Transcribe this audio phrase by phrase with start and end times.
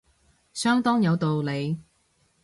[0.51, 1.77] 相當有道理